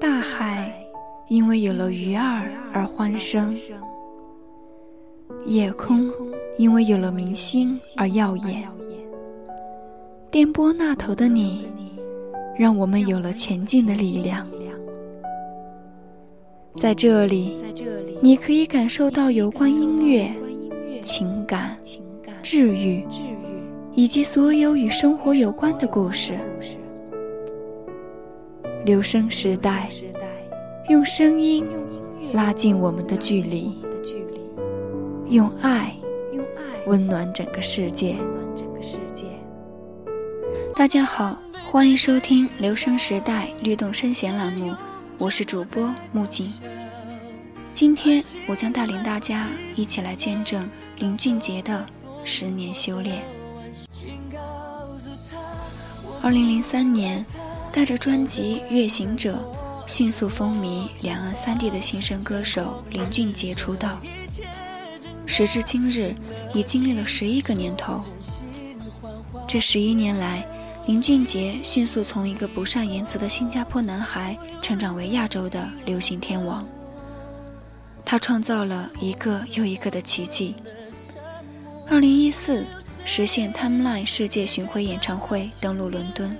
[0.00, 0.72] 大海
[1.28, 3.56] 因为有了鱼儿而欢声，
[5.46, 6.10] 夜空
[6.58, 8.68] 因为有了明星而耀眼。
[10.30, 11.68] 电波那头的你，
[12.58, 14.46] 让我们有了前进的力量。
[16.76, 17.56] 在这里，
[18.22, 20.30] 你可以感受到有关音乐、
[21.04, 21.76] 情感、
[22.42, 23.06] 治愈，
[23.94, 26.38] 以及所有与生活有关的故事。
[28.84, 29.88] 留声时代，
[30.88, 31.64] 用声音
[32.32, 33.80] 拉近我们的距离，
[35.28, 35.94] 用爱
[36.86, 38.16] 温暖整个世界。
[40.74, 41.38] 大家好，
[41.70, 44.74] 欢迎收听《留声时代》律动声弦栏目，
[45.16, 46.52] 我是主播木槿。
[47.72, 49.46] 今天我将带领大家
[49.76, 51.86] 一起来见证林俊杰的
[52.24, 53.22] 十年修炼。
[56.20, 57.24] 二零零三年，
[57.72, 59.38] 带着专辑《月行者》
[59.90, 63.98] 迅速风靡两岸三地的新生歌手林俊杰出道。
[65.24, 66.14] 时至今日，
[66.52, 67.98] 已经历了十一个年头。
[69.48, 70.46] 这十一年来，
[70.86, 76.66] 林俊杰迅速从一个不善言辞的新加坡男孩，成长为亚洲的流行天王。
[78.04, 80.54] 他创造了一个又一个的奇迹。
[81.88, 82.66] 二零一四，
[83.06, 86.36] 实现 Timeline 世界巡回演唱会登陆伦敦，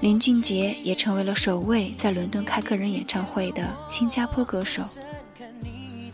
[0.00, 4.82] 林俊杰也成为了首位在伦敦开个人演唱会的新加坡歌手。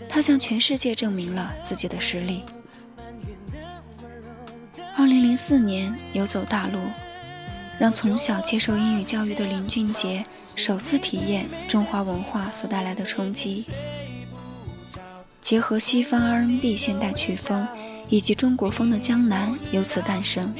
[0.08, 2.42] 他向全世界证明了自己的实力。
[4.96, 6.78] 二零零四年游走大陆，
[7.78, 10.24] 让从小接受英语教育的林俊杰
[10.56, 13.66] 首次体验中华文化所带来的冲击，
[15.42, 17.66] 结合西方 R&B 现代曲风
[18.08, 20.54] 以及中国风的江南由此诞生。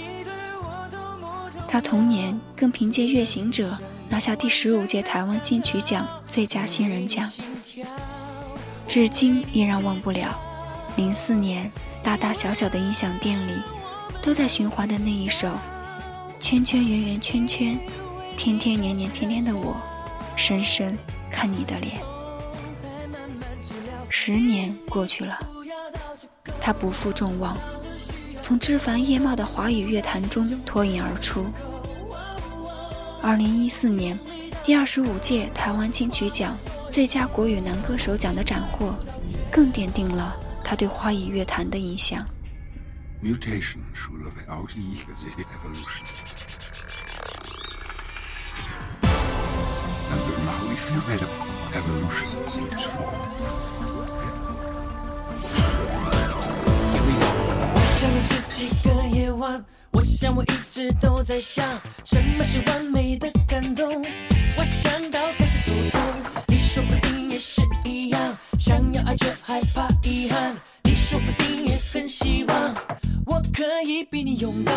[1.74, 3.72] 他同年更凭借《月行者》
[4.08, 7.28] 拿下第十五届台湾金曲奖最佳新人奖，
[8.86, 10.40] 至今依然忘不了
[10.94, 11.68] 零四年
[12.00, 13.60] 大大小小的音响店里。
[14.22, 15.50] 都在循环的那一首，
[16.38, 17.76] 圈圈圆圆圈圈，
[18.36, 19.74] 天天年年天天的我，
[20.36, 20.96] 深深
[21.28, 22.00] 看你的脸。
[24.08, 25.36] 十年过去了，
[26.60, 27.58] 他不负众望，
[28.44, 31.46] 从枝繁叶茂的华语乐坛中脱颖而出。
[33.22, 34.18] 二零一四年，
[34.62, 36.54] 第二十五届台湾金曲奖
[36.90, 38.94] 最佳国语男歌手奖的斩获，
[39.50, 42.22] 更奠定了他对华语乐坛的影响。
[43.22, 46.04] Mutation schule auch ich sich evolution.
[50.12, 51.26] And now we feel that
[51.72, 52.28] evolution
[52.58, 53.73] leaps forward.
[59.94, 61.64] 我想我一直都在想，
[62.02, 64.02] 什么是完美的感动。
[64.02, 66.00] 我想到开始头痛，
[66.48, 72.74] 你说不定也是一样，想要爱却害怕遗憾，你说不定也很希望。
[73.24, 74.74] 我可以比你勇敢。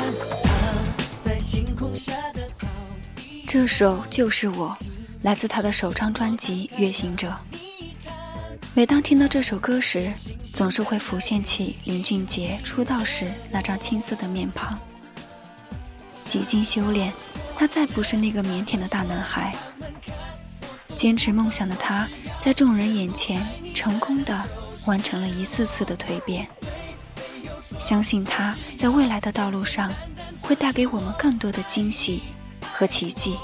[1.25, 2.67] 在星空下的草
[3.47, 4.77] 这首就是我，
[5.23, 7.35] 来自他的首张专辑《月行者》。
[8.75, 10.13] 每当听到这首歌时，
[10.53, 14.79] 总是会浮现起林俊杰出道时那张青涩的面庞。
[16.27, 17.11] 几经修炼，
[17.55, 19.55] 他再不是那个腼腆的大男孩。
[20.95, 22.07] 坚持梦想的他，
[22.39, 24.43] 在众人眼前成功的
[24.85, 26.47] 完成了一次次的蜕变。
[27.79, 29.93] 相信他在未来的道路上
[30.41, 32.23] 会带给我们更多的惊喜
[32.73, 33.37] 和奇迹。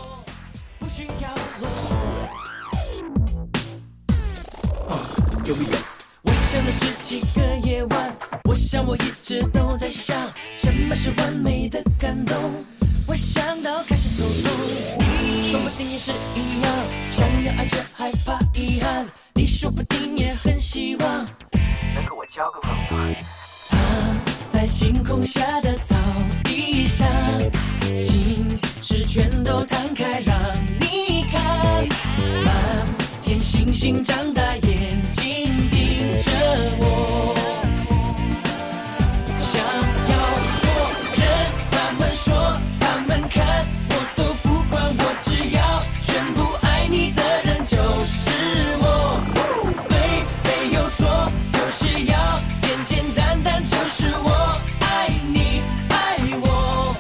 [33.84, 36.32] 紧张大眼睛盯着
[36.80, 37.36] 我
[39.42, 39.60] 想
[40.08, 40.14] 要
[40.48, 40.62] 说
[41.18, 41.22] 任
[41.70, 47.76] 他们说他们看我都不管我只要宣布爱你的人就
[48.06, 48.32] 是
[48.80, 49.20] 我。
[49.90, 49.98] 对
[50.48, 54.56] 没有错就是要简简单单就是我。
[54.80, 55.60] 爱你
[55.90, 56.96] 爱我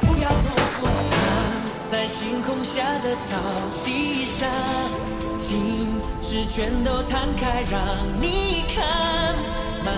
[0.00, 0.80] 不要啰嗦
[1.12, 3.36] 躺在星空下的草
[3.84, 5.11] 地上。
[5.42, 5.88] 心
[6.22, 9.34] 事全都摊开让你看，
[9.84, 9.92] 满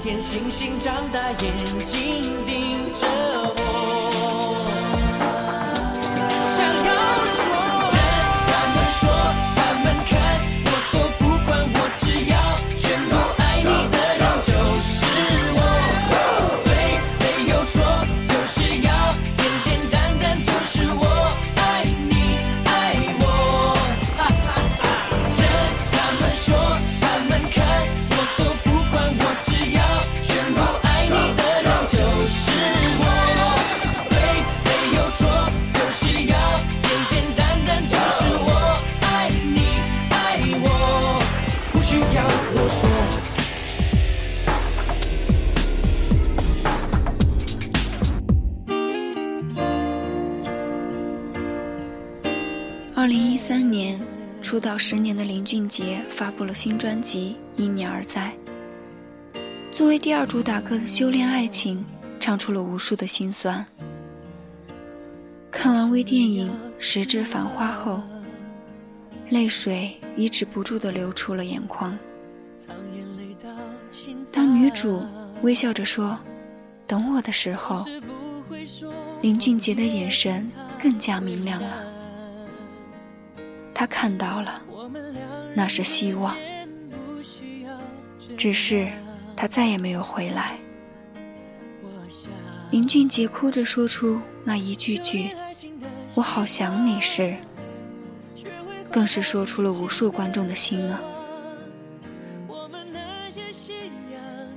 [0.00, 3.04] 天星星张大眼睛盯着
[53.08, 53.98] 二零一三年，
[54.42, 58.30] 出道十年的林俊杰发布了新专辑《因你而在》。
[59.72, 61.82] 作为第二主打歌的修炼爱情，
[62.20, 63.64] 唱出了无数的心酸。
[65.50, 68.02] 看完微电影《十指繁花》后，
[69.30, 71.98] 泪水已止不住地流出了眼眶。
[74.30, 75.02] 当女主
[75.40, 76.14] 微笑着说
[76.86, 77.86] “等我”的时候，
[79.22, 80.46] 林俊杰的眼神
[80.78, 81.94] 更加明亮了。
[83.78, 84.60] 他看到了，
[85.54, 86.36] 那是希望，
[88.36, 88.88] 只是
[89.36, 90.58] 他再也没有回来。
[92.72, 95.30] 林俊杰哭着说出那一句句
[96.16, 97.36] “我好想你”时，
[98.90, 101.00] 更是说出了无数观众的心啊。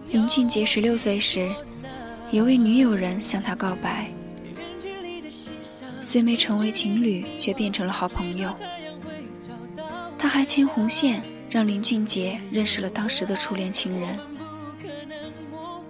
[0.07, 1.47] 林俊杰十六岁时，
[2.31, 4.11] 有位女友人向他告白，
[6.01, 8.51] 虽没成为情侣，却变成了好朋友。
[10.21, 14.19] 他还牵红线，让林俊杰认识了当时的初恋情人。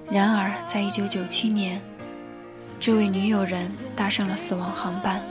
[0.09, 1.81] 然而，在一九九七年，
[2.79, 5.21] 这位女友人搭上了死亡航班，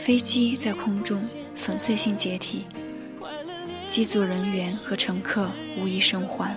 [0.00, 1.22] 飞机在空中
[1.54, 2.64] 粉碎性解体，
[3.86, 5.48] 机组人员和乘客
[5.78, 6.56] 无一生还。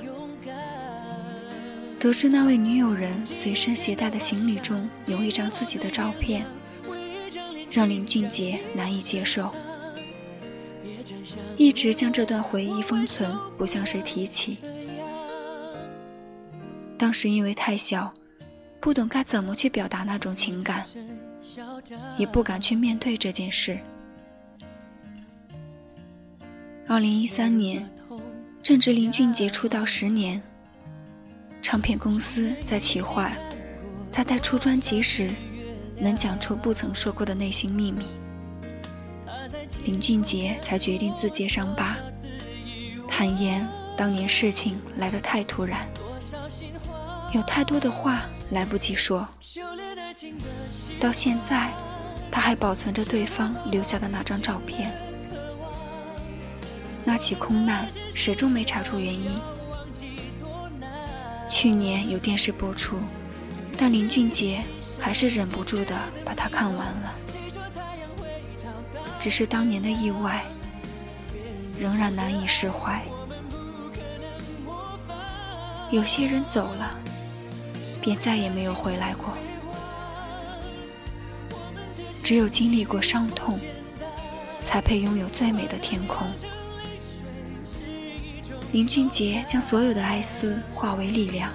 [2.00, 6.44] 得知那位女友人随身携带的行李中有一张自己的照片，
[7.70, 9.54] 让林俊杰难以接受，
[11.58, 14.58] 一直将这段回忆封存，不向谁提起。
[16.98, 18.14] 当时因为太小。
[18.82, 20.86] 不懂该怎么去表达那种情感，
[22.18, 23.78] 也不敢去面对这件事。
[26.88, 27.90] 二零一三年，
[28.64, 30.42] 正值林俊杰出道十年，
[31.62, 33.34] 唱片公司在企划
[34.10, 35.30] 他在出专辑时
[35.98, 38.06] 能讲出不曾说过的内心秘密，
[39.84, 41.98] 林俊杰才决定自揭伤疤，
[43.08, 43.68] 坦言
[43.98, 45.88] 当年事情来得太突然。
[47.32, 48.22] 有太多的话
[48.52, 49.28] 来不及说，
[51.00, 51.72] 到现在，
[52.32, 54.92] 他还保存着对方留下的那张照片。
[57.04, 59.40] 那起空难始终没查出原因。
[61.48, 63.00] 去年有电视播出，
[63.78, 64.64] 但林俊杰
[65.00, 67.14] 还是忍不住的把它看完了。
[69.20, 70.46] 只是当年的意外，
[71.78, 73.04] 仍然难以释怀。
[75.92, 76.98] 有些人走了。
[78.02, 79.34] 便再也没有回来过。
[82.24, 83.60] 只有经历过伤痛，
[84.64, 86.26] 才配拥有最美的天空。
[88.72, 91.52] 林俊杰将所有的哀思化为力量，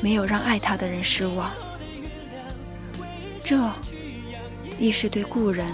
[0.00, 1.50] 没有让爱他的人失望。
[3.44, 3.70] 这，
[4.78, 5.70] 亦是对故人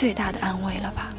[0.00, 1.12] 最大的安慰了吧。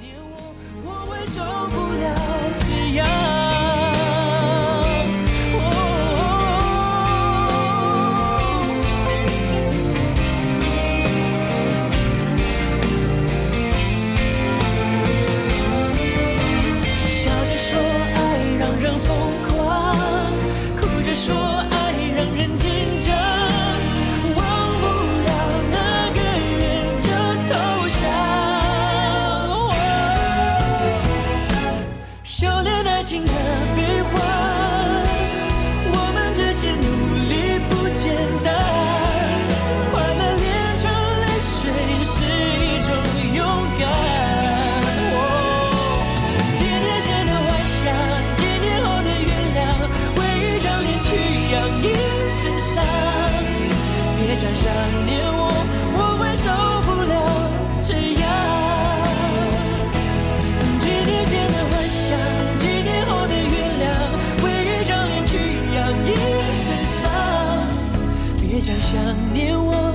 [68.61, 69.90] 将想念我。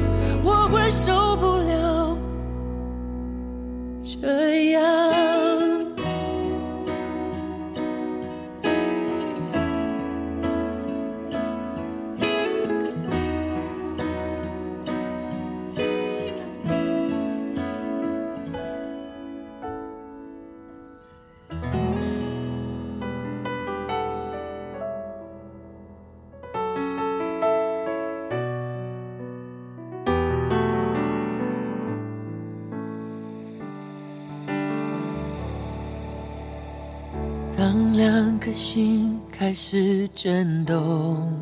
[37.96, 41.32] 两颗心开始震动。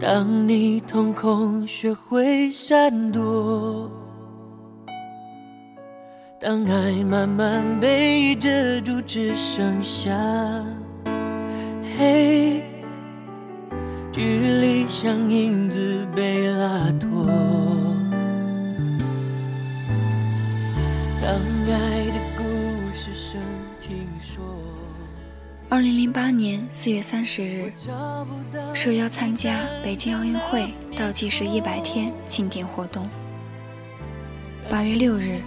[0.00, 3.90] 当你瞳孔学会闪躲，
[6.40, 8.48] 当爱慢慢被遮
[8.80, 10.10] 住，只剩下
[11.98, 12.64] 黑，
[14.10, 16.90] 距离像影子被拉
[25.68, 27.72] 二零零八年四月三十日，
[28.72, 33.08] 受邀参加北京奥运会倒计时一百天庆典活动。
[34.70, 35.40] 八月六日，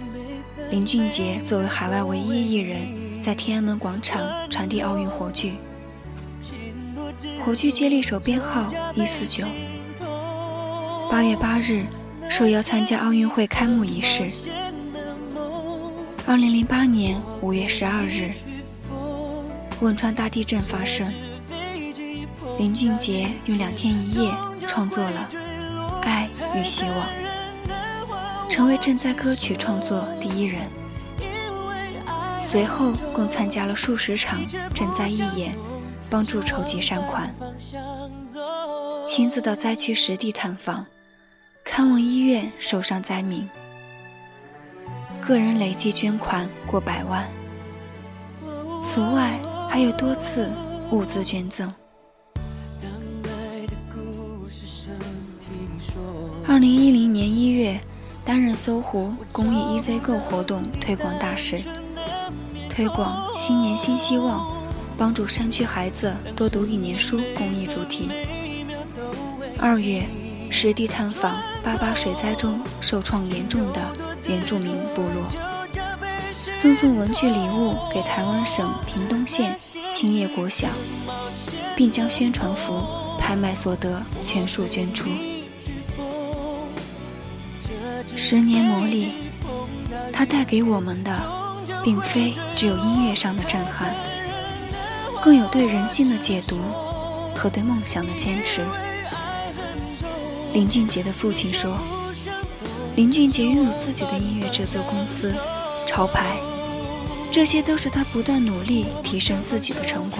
[0.70, 5.54] 林俊杰作为海外唯一艺人，在天安门广场传递奥运火炬。
[7.42, 9.46] 火炬接力手编号一四九。
[11.10, 11.86] 八月八日，
[12.28, 14.30] 受邀参加奥运会开幕仪式。
[16.26, 18.30] 二零零八年五月十二日。
[19.80, 21.10] 汶川大地震发生，
[22.58, 24.30] 林俊杰用两天一夜
[24.66, 25.28] 创作了
[26.02, 27.08] 《爱与希望》，
[28.50, 30.60] 成为赈灾歌曲创作第一人。
[32.46, 34.38] 随后共参加了数十场
[34.74, 35.56] 赈灾义演，
[36.10, 37.34] 帮助筹集善款，
[39.06, 40.84] 亲自到灾区实地探访，
[41.64, 43.48] 看望医院受伤灾民，
[45.22, 47.26] 个人累计捐款过百万。
[48.82, 49.38] 此外，
[49.70, 50.50] 还有多次
[50.90, 51.72] 物资捐赠。
[56.44, 57.80] 二零一零年一月，
[58.24, 61.60] 担任搜狐公益 EZ Go 活动推广大使，
[62.68, 64.60] 推广新年新希望，
[64.98, 68.10] 帮助山区孩子多读一年书公益主题。
[69.56, 70.04] 二月，
[70.50, 73.80] 实地探访八八水灾中受创严重的
[74.28, 75.59] 原住民部落。
[76.60, 79.56] 赠送文具礼物给台湾省屏东县
[79.90, 80.68] 青叶国小，
[81.74, 82.84] 并将宣传服
[83.18, 85.08] 拍卖所得全数捐出。
[88.14, 89.06] 十年磨砺，
[90.12, 91.10] 它带给我们的，
[91.82, 93.94] 并非只有音乐上的震撼，
[95.22, 96.60] 更有对人性的解读
[97.34, 98.60] 和对梦想的坚持。
[100.52, 101.78] 林俊杰的父亲说
[102.96, 105.34] ：“林俊杰拥有自己的音乐制作公司，
[105.86, 106.36] 潮牌。”
[107.30, 110.18] 这些都是他不断努力提升自己的成果。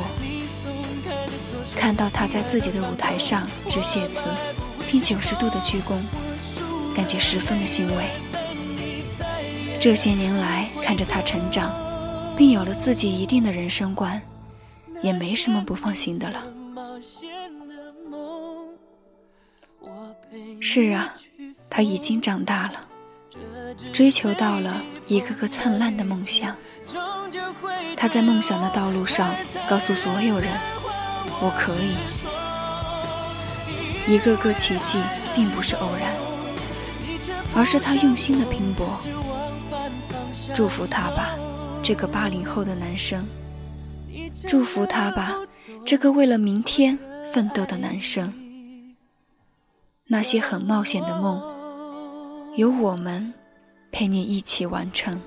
[1.74, 4.24] 看到他在自己的舞台上致谢词，
[4.88, 5.96] 并九十度的鞠躬，
[6.94, 8.04] 感觉十分的欣慰。
[9.80, 11.74] 这些年来看着他成长，
[12.36, 14.20] 并有了自己一定的人生观，
[15.02, 16.46] 也没什么不放心的了。
[20.60, 21.14] 是啊，
[21.68, 22.86] 他已经长大了，
[23.92, 26.54] 追求到了一个个灿烂的梦想。
[27.96, 29.34] 他在梦想的道路上
[29.68, 30.52] 告诉所有人
[31.40, 31.94] ：“我可以。”
[34.12, 34.98] 一个个奇迹
[35.34, 36.12] 并不是偶然，
[37.54, 38.98] 而是他用心的拼搏。
[40.54, 41.36] 祝福他吧，
[41.82, 43.20] 这个八零后的男生；
[44.48, 45.34] 祝福他吧，
[45.84, 46.98] 这个为了明天
[47.32, 48.32] 奋斗的男生。
[50.08, 51.40] 那些很冒险的梦，
[52.56, 53.32] 有我们
[53.92, 55.20] 陪你一起完成。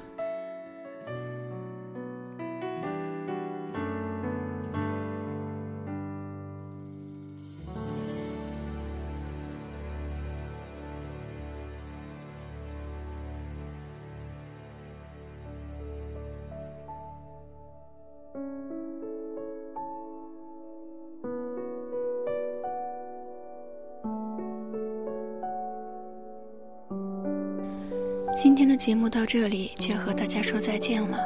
[28.44, 31.18] 今天的节目到这里就要和大家说再见了，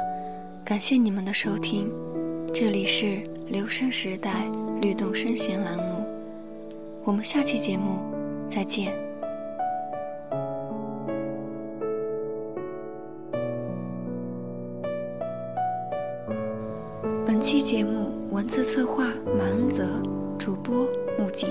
[0.64, 1.92] 感谢你们的收听，
[2.54, 4.48] 这里是留声时代
[4.80, 6.06] 律动声弦栏目，
[7.02, 7.98] 我们下期节目
[8.48, 8.96] 再见。
[17.26, 19.84] 本期节目文字策划马恩泽，
[20.38, 21.50] 主播木槿。